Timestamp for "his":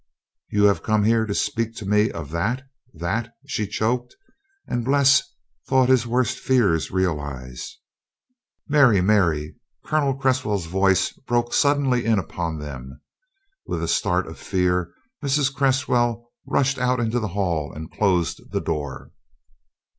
5.89-6.07